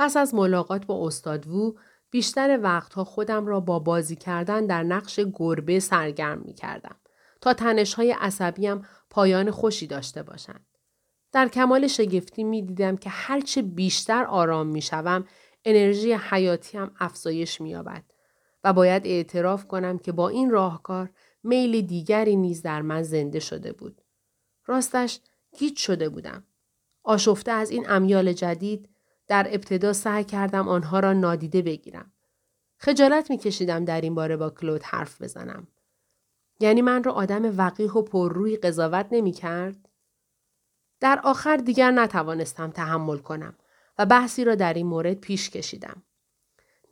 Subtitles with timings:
[0.00, 1.72] پس از ملاقات با استاد وو
[2.10, 6.96] بیشتر وقتها خودم را با بازی کردن در نقش گربه سرگرم می کردم
[7.40, 10.66] تا تنشهای عصبیم پایان خوشی داشته باشند.
[11.32, 15.24] در کمال شگفتی می دیدم که هرچه بیشتر آرام می شوم
[15.64, 18.04] انرژی حیاتیم افزایش می یابد
[18.64, 21.10] و باید اعتراف کنم که با این راهکار
[21.42, 24.02] میل دیگری نیز در من زنده شده بود.
[24.66, 25.20] راستش
[25.58, 26.44] گیج شده بودم.
[27.02, 28.89] آشفته از این امیال جدید
[29.30, 32.12] در ابتدا سعی کردم آنها را نادیده بگیرم.
[32.78, 35.68] خجالت می کشیدم در این باره با کلود حرف بزنم.
[36.60, 39.88] یعنی من را آدم وقیح و پرروی قضاوت نمی کرد؟
[41.00, 43.54] در آخر دیگر نتوانستم تحمل کنم
[43.98, 46.02] و بحثی را در این مورد پیش کشیدم.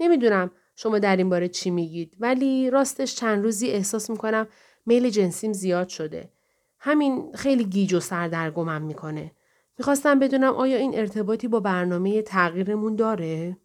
[0.00, 4.46] نمی‌دونم شما در این باره چی میگید ولی راستش چند روزی احساس می‌کنم
[4.86, 6.32] میل جنسیم زیاد شده.
[6.78, 9.32] همین خیلی گیج و سردرگمم می‌کنه.
[9.78, 13.56] می‌خواستم بدونم آیا این ارتباطی با برنامه تغییرمون داره؟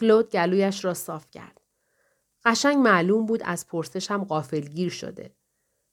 [0.00, 1.60] کلود گلویش را صاف کرد.
[2.44, 5.34] قشنگ معلوم بود از پرسشم غافلگیر شده.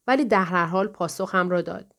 [0.08, 1.96] ولی در هر حال پاسخم را داد.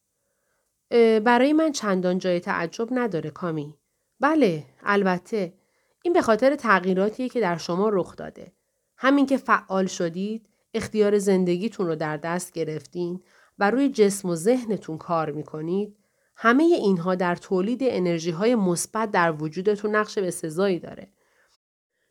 [1.24, 3.74] برای من چندان جای تعجب نداره کامی.
[4.20, 5.54] بله البته
[6.02, 8.52] این به خاطر تغییراتیه که در شما رخ داده.
[8.96, 13.22] همین که فعال شدید اختیار زندگیتون رو در دست گرفتین
[13.58, 15.96] و روی جسم و ذهنتون کار می‌کنید
[16.42, 21.12] همه اینها در تولید انرژی های مثبت در وجودتون نقش به سزایی داره.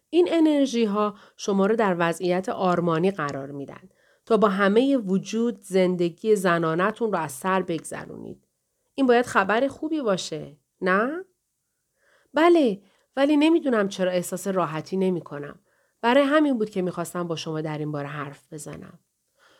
[0.09, 3.89] این انرژی ها شما رو در وضعیت آرمانی قرار میدن
[4.25, 8.47] تا با همه وجود زندگی زنانتون رو از سر بگذرونید.
[8.95, 10.57] این باید خبر خوبی باشه.
[10.81, 11.25] نه؟
[12.33, 12.81] بله
[13.16, 15.59] ولی نمی‌دونم چرا احساس راحتی نمی کنم.
[16.02, 19.00] برای همین بود که می‌خواستم با شما در این باره حرف بزنم.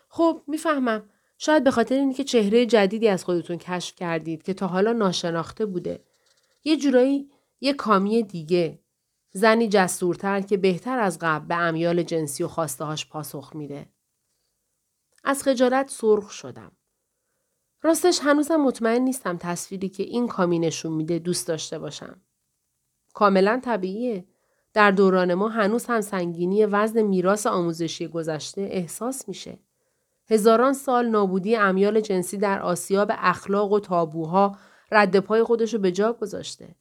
[0.08, 1.02] خب می‌فهمم.
[1.42, 6.04] شاید به خاطر اینکه چهره جدیدی از خودتون کشف کردید که تا حالا ناشناخته بوده.
[6.64, 8.78] یه جورایی یه کامی دیگه.
[9.32, 13.86] زنی جسورتر که بهتر از قبل به امیال جنسی و خواستهاش پاسخ میده.
[15.24, 16.72] از خجالت سرخ شدم.
[17.82, 22.20] راستش هنوزم مطمئن نیستم تصویری که این کامی نشون میده دوست داشته باشم.
[23.14, 24.26] کاملا طبیعیه.
[24.72, 29.58] در دوران ما هنوز هم سنگینی وزن میراث آموزشی گذشته احساس میشه.
[30.30, 34.56] هزاران سال نابودی امیال جنسی در آسیاب اخلاق و تابوها
[34.92, 36.74] رد پای خودشو به جا گذاشته.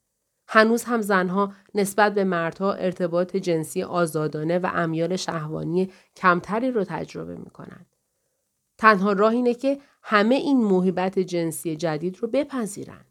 [0.48, 7.36] هنوز هم زنها نسبت به مردها ارتباط جنسی آزادانه و امیال شهوانی کمتری رو تجربه
[7.36, 7.86] می‌کنند.
[8.78, 13.06] تنها راه اینه که همه این موهبت جنسی جدید رو بپذیرن.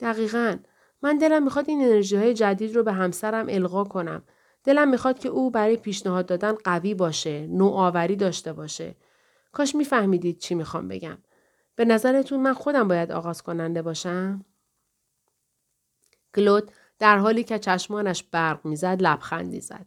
[0.00, 0.56] دقیقا
[1.02, 4.22] من دلم می‌خواد این انرژی های جدید رو به همسرم القا کنم.
[4.64, 8.96] دلم می‌خواد که او برای پیشنهاد دادن قوی باشه، نوآوری داشته باشه.
[9.52, 11.18] کاش میفهمیدید چی می‌خوام بگم.
[11.76, 14.44] به نظرتون من خودم باید آغاز کننده باشم؟
[16.36, 19.86] کلود در حالی که چشمانش برق می‌زد لبخندی زد.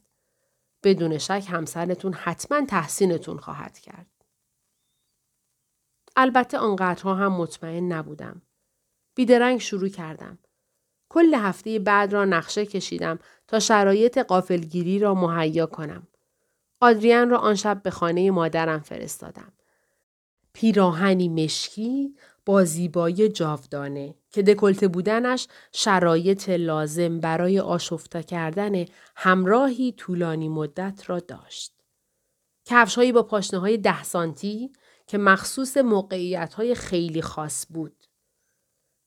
[0.84, 4.08] بدون شک همسرتون حتما تحسینتون خواهد کرد.
[6.16, 8.42] البته آنقدرها هم مطمئن نبودم.
[9.16, 10.40] بیدرنگ شروع کردم.
[11.14, 16.08] کل هفته بعد را نقشه کشیدم تا شرایط قافلگیری را مهیا کنم.
[16.82, 19.54] آدریان را آن شب به خانه مادرم فرستادم.
[20.54, 22.16] پیراهنی مشکی
[22.46, 28.86] با زیبایی جاودانه که دکلته بودنش شرایط لازم برای آشفته کردن
[29.16, 31.74] همراهی طولانی مدت را داشت.
[32.66, 34.72] کفشهایی با پاشنه های ده سانتی
[35.08, 38.03] که مخصوص موقعیت های خیلی خاص بود.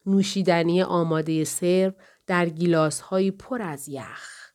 [0.07, 1.93] نوشیدنی آماده سرو
[2.27, 4.53] در گیلاس های پر از یخ.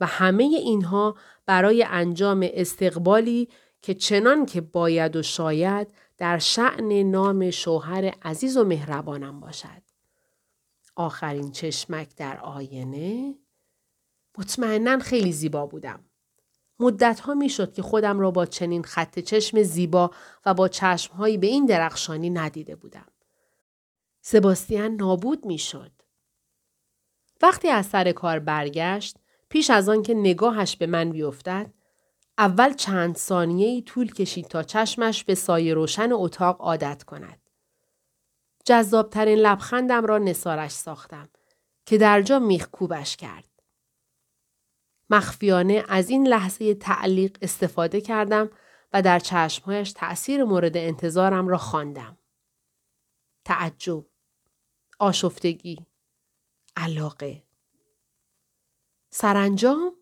[0.00, 1.16] و همه اینها
[1.46, 3.48] برای انجام استقبالی
[3.82, 5.88] که چنان که باید و شاید
[6.18, 9.82] در شعن نام شوهر عزیز و مهربانم باشد.
[10.96, 13.34] آخرین چشمک در آینه
[14.38, 16.04] مطمئنا خیلی زیبا بودم.
[16.78, 20.10] مدت ها می شد که خودم را با چنین خط چشم زیبا
[20.46, 23.06] و با چشمهایی به این درخشانی ندیده بودم.
[24.28, 25.90] سباستیان نابود می شد.
[27.42, 29.16] وقتی از سر کار برگشت
[29.48, 31.74] پیش از آن که نگاهش به من بیفتد
[32.38, 37.50] اول چند ثانیه ای طول کشید تا چشمش به سایه روشن اتاق عادت کند.
[38.64, 41.28] جذابترین لبخندم را نسارش ساختم
[41.84, 43.48] که در جا میخکوبش کرد.
[45.10, 48.50] مخفیانه از این لحظه تعلیق استفاده کردم
[48.92, 52.18] و در چشمهایش تأثیر مورد انتظارم را خواندم.
[53.44, 54.06] تعجب،
[54.98, 55.86] آشفتگی،
[56.76, 57.42] علاقه.
[59.10, 59.92] سرانجام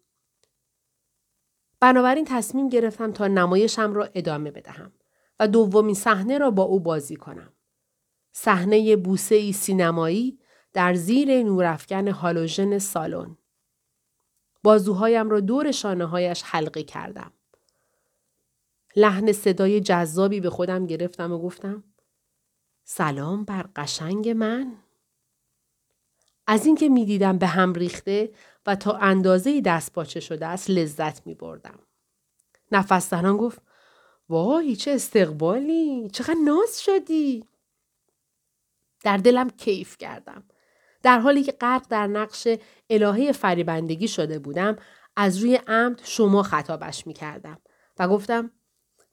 [1.80, 4.92] بنابراین تصمیم گرفتم تا نمایشم را ادامه بدهم
[5.40, 7.52] و دومین صحنه را با او بازی کنم.
[8.32, 10.38] صحنه بوسه ای سینمایی
[10.72, 13.36] در زیر نورافکن هالوژن سالن.
[14.62, 17.32] بازوهایم را دور شانه هایش حلقه کردم.
[18.96, 21.84] لحن صدای جذابی به خودم گرفتم و گفتم
[22.84, 24.83] سلام بر قشنگ من.
[26.46, 28.32] از اینکه می‌دیدم به هم ریخته
[28.66, 31.78] و تا اندازه دست پاچه شده است لذت می بردم.
[32.72, 33.62] نفس زنان گفت
[34.28, 36.10] وای چه استقبالی!
[36.12, 37.44] چقدر ناز شدی!
[39.04, 40.44] در دلم کیف کردم.
[41.02, 42.48] در حالی که غرق در نقش
[42.90, 44.76] الهه فریبندگی شده بودم
[45.16, 47.60] از روی عمد شما خطابش می کردم
[47.98, 48.50] و گفتم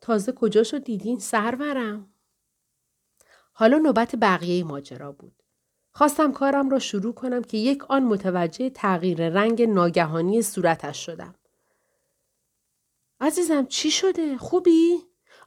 [0.01, 2.13] تازه کجاشو دیدین سرورم؟
[3.53, 5.40] حالا نوبت بقیه ماجرا بود.
[5.93, 11.35] خواستم کارم را شروع کنم که یک آن متوجه تغییر رنگ ناگهانی صورتش شدم
[13.21, 14.97] عزیزم چی شده؟ خوبی؟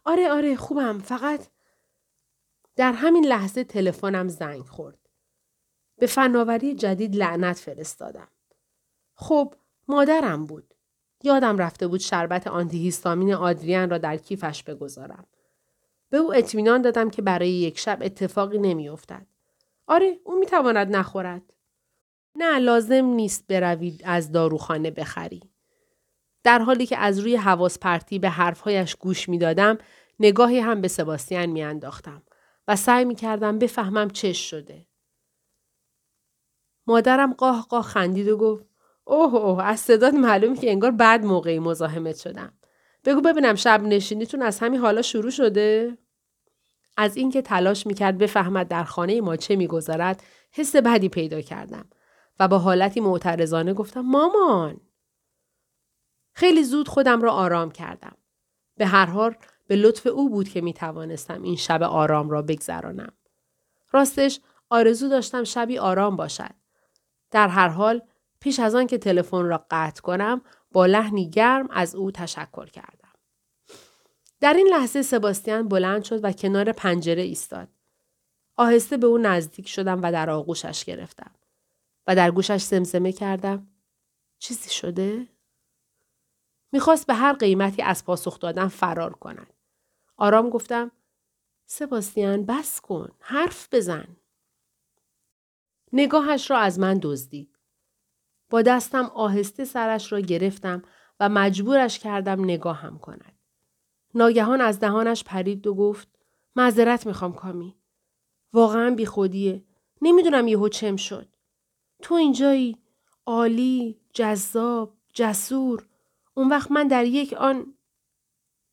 [0.05, 1.47] آره آره خوبم فقط
[2.77, 4.99] در همین لحظه تلفنم زنگ خورد.
[5.99, 8.29] به فناوری جدید لعنت فرستادم.
[9.15, 9.55] خب
[9.89, 10.75] مادرم بود.
[11.23, 15.27] یادم رفته بود شربت آنتیهیستامین آدریان را در کیفش بگذارم.
[16.11, 19.27] به او اطمینان دادم که برای یک شب اتفاقی نمیافتد.
[19.87, 21.43] آره او می‌تواند نخورد.
[22.37, 25.43] نه لازم نیست بروید از داروخانه بخری.
[26.45, 29.79] در حالی که از روی حواس پرتی به حرفهایش گوش می‌دادم
[30.21, 32.23] نگاهی هم به سباستیان میانداختم
[32.69, 34.87] و سعی می کردم بفهمم چش شده.
[36.87, 38.65] مادرم قاه قاه خندید و گفت
[39.05, 42.53] اوه اوه از صدات معلومه که انگار بعد موقعی مزاحمت شدم.
[43.05, 45.99] بگو ببینم شب نشینیتون از همین حالا شروع شده؟
[46.97, 51.89] از اینکه تلاش می‌کرد بفهمد در خانه ما چه میگذرد حس بدی پیدا کردم
[52.41, 54.81] و با حالتی معترضانه گفتم مامان
[56.33, 58.17] خیلی زود خودم را آرام کردم
[58.77, 59.35] به هر حال
[59.67, 63.13] به لطف او بود که می توانستم این شب آرام را بگذرانم.
[63.93, 64.41] راستش
[64.71, 66.55] آرزو داشتم شبی آرام باشد.
[67.31, 68.03] در هر حال
[68.41, 70.43] پیش از آن که تلفن را قطع کنم
[70.73, 73.04] با لحنی گرم از او تشکر کردم.
[74.45, 77.69] در این لحظه سباستیان بلند شد و کنار پنجره ایستاد.
[78.57, 81.31] آهسته به او نزدیک شدم و در آغوشش گرفتم.
[82.07, 83.69] و در گوشش زمزمه کردم.
[84.39, 85.29] چیزی شده؟
[86.73, 89.53] می‌خواست به هر قیمتی از پاسخ دادن فرار کند.
[90.17, 90.91] آرام گفتم
[91.67, 93.11] سباستیان بس کن.
[93.21, 94.17] حرف بزن.
[95.93, 97.59] نگاهش را از من دزدید.
[98.51, 100.83] با دستم آهسته سرش را گرفتم
[101.21, 103.34] و مجبورش کردم نگاهم کند.
[104.15, 106.09] ناگهان از دهانش پرید و گفت
[106.57, 107.77] معذرت می‌خوام کامی.
[108.53, 109.65] واقعا بیخودیه.
[110.03, 111.29] نمی‌دونم یهو چم شد.
[112.03, 112.79] تو اینجایی
[113.27, 115.89] عالی، جذاب، جسور.
[116.35, 117.75] اون وقت من در یک آن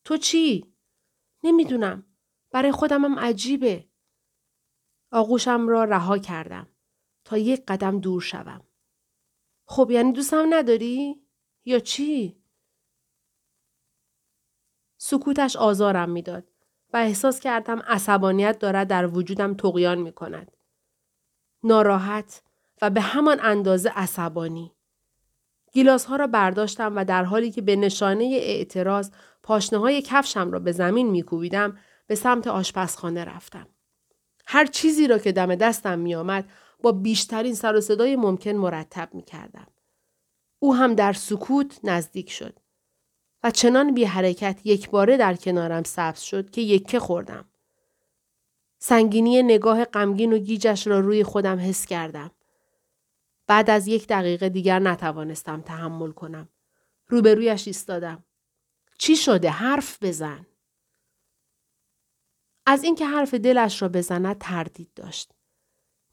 [0.06, 0.74] تو چی؟
[1.44, 2.06] نمی‌دونم.
[2.52, 3.88] برای خودم هم عجیبه.
[5.12, 6.68] آغوشم را رها کردم
[7.26, 8.62] تا یک قدم دور شوم.
[9.66, 11.22] خب یعنی دوستم نداری؟
[11.66, 12.41] یا چی؟
[15.04, 16.44] سکوتش آزارم می‌داد
[16.94, 20.52] و احساس کردم عصبانیت دارد در وجودم تقیان می کند.
[21.64, 22.42] ناراحت
[22.82, 24.72] و به همان اندازه عصبانی.
[25.74, 29.12] گیلاس ها را برداشتم و در حالی که به نشانه اعتراض
[29.44, 31.78] پاشنه های کفشم را به زمین میکوبیدم
[32.08, 33.68] به سمت آشپزخانه رفتم.
[34.46, 36.50] هر چیزی را که دم دستم میآمد
[36.82, 39.68] با بیشترین سر و صدای ممکن مرتب می کردم.
[40.60, 42.61] او هم در سکوت نزدیک شد.
[43.44, 47.46] و چنان بی حرکت یک باره در کنارم سبز شد که یکه خوردم.
[48.80, 52.32] سنگینی نگاه غمگین و گیجش را روی خودم حس کردم.
[53.48, 56.50] بعد از یک دقیقه دیگر نتوانستم تحمل کنم.
[57.08, 58.24] روبرویش ایستادم.
[58.98, 60.46] چی شده؟ حرف بزن.
[62.66, 65.32] از اینکه حرف دلش را بزند تردید داشت.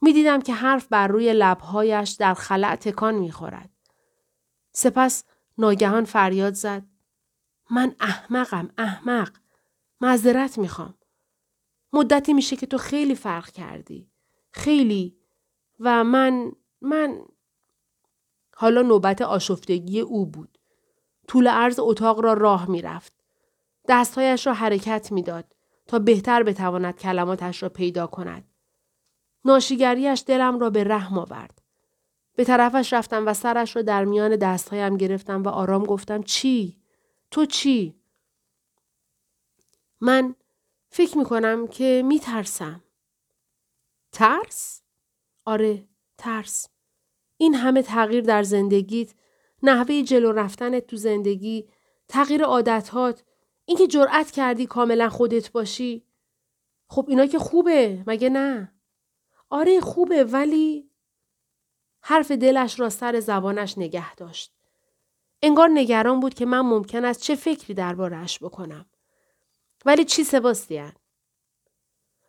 [0.00, 3.70] می‌دیدم که حرف بر روی لبهایش در خلع تکان می‌خورد.
[4.73, 5.25] سپس
[5.58, 6.82] ناگهان فریاد زد.
[7.70, 9.30] من احمقم احمق.
[10.00, 10.94] معذرت می‌خوام.
[11.92, 14.10] مدتی میشه که تو خیلی فرق کردی.
[14.50, 15.18] خیلی.
[15.80, 17.20] و من من
[18.54, 20.58] حالا نوبت آشفتگی او بود.
[21.28, 23.12] طول عرض اتاق را راه می‌رفت.
[23.88, 25.54] دستهایش را حرکت می‌داد
[25.87, 28.44] تا بهتر بتواند کلماتش را پیدا کند.
[29.44, 31.62] ناشیگریش دلم را به رحم آورد.
[32.37, 36.78] به طرفش رفتم و سرش را در میان دستهایم گرفتم و آرام گفتم چی؟
[37.30, 38.00] تو چی؟
[40.00, 40.35] من
[40.88, 42.85] فکر می کنم که می ترسم.
[44.12, 44.82] ترس؟
[45.44, 46.68] آره ترس.
[47.37, 49.14] این همه تغییر در زندگیت،
[49.62, 51.68] نحوه جلو رفتنت تو زندگی،
[52.08, 53.25] تغییر عادتهات،
[53.64, 56.06] اینکه جرأت کردی کاملا خودت باشی.
[56.88, 58.73] خب اینا که خوبه مگه نه؟
[59.50, 60.90] آره خوبه ولی
[62.00, 64.54] حرف دلش را سر زبانش نگه داشت.
[65.42, 68.87] انگار نگران بود که من ممکن است چه فکری دربارهش بکنم.
[69.85, 70.92] ولی چی سباستیان؟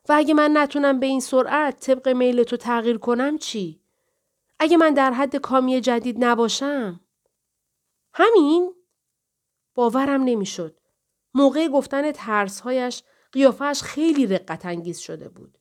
[0.09, 3.81] و اگه من نتونم به این سرعت طبق میل تو تغییر کنم چی؟
[4.59, 6.99] اگه من در حد کامی جدید نباشم؟
[8.13, 8.73] همین؟
[9.75, 10.79] باورم نمی‌شد.
[11.33, 15.57] موقع گفتن ترسهایش قیافهش خیلی رقت انگیز شده بود.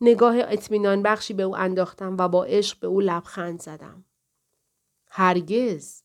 [0.00, 4.04] نگاه اطمینان بخشی به او انداختم و با عشق به او لبخند زدم.
[5.08, 6.02] هرگز.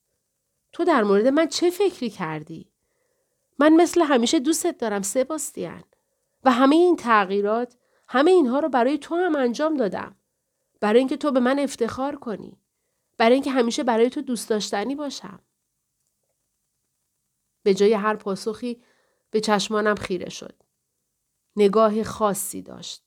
[0.76, 2.72] تو در مورد من چه فکری کردی؟
[3.60, 5.84] من مثل همیشه دوستت دارم سباستیان.
[6.44, 7.78] و همه این تغییرات
[8.08, 10.16] همه اینها رو برای تو هم انجام دادم.
[10.80, 12.58] برای اینکه تو به من افتخار کنی.
[13.18, 15.40] برای اینکه همیشه برای تو دوست داشتنی باشم.
[17.64, 18.84] به جای هر پاسخی
[19.32, 20.64] به چشمانم خیره شد.
[21.56, 23.04] نگاه خاصی داشت.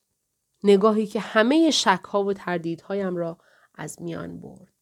[0.65, 3.39] نگاهی که همه شکها و تردیدهایم را
[3.75, 4.78] از میان برد.